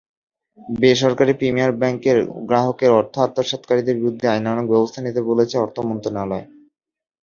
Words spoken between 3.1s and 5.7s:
আত্মসাৎকারীদের বিরুদ্ধে আইনানুগ ব্যবস্থা নিতে বলেছে